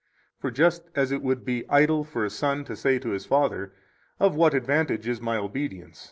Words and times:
For 0.39 0.49
just 0.49 0.89
as 0.95 1.11
it 1.11 1.21
would 1.21 1.45
be 1.45 1.63
idle 1.69 2.03
for 2.03 2.25
a 2.25 2.29
son 2.31 2.63
to 2.63 2.75
say 2.75 2.97
to 2.97 3.11
his 3.11 3.27
father, 3.27 3.71
"Of 4.19 4.33
what 4.33 4.55
advantage 4.55 5.07
is 5.07 5.21
my 5.21 5.37
obedience? 5.37 5.99